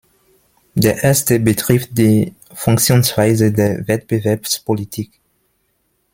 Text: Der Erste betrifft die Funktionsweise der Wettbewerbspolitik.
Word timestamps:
Der 0.73 1.03
Erste 1.03 1.39
betrifft 1.39 1.95
die 1.95 2.33
Funktionsweise 2.55 3.51
der 3.51 3.87
Wettbewerbspolitik. 3.87 5.11